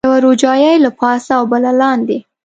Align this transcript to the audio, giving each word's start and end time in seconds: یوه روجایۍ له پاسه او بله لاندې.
یوه 0.07 0.19
روجایۍ 0.25 0.75
له 0.83 0.89
پاسه 0.99 1.31
او 1.37 1.43
بله 1.51 1.71
لاندې. 1.81 2.17